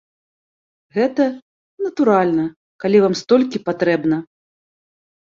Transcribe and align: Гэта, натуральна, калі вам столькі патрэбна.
Гэта, 0.95 1.25
натуральна, 1.87 2.45
калі 2.85 2.97
вам 3.03 3.13
столькі 3.21 3.61
патрэбна. 3.67 4.17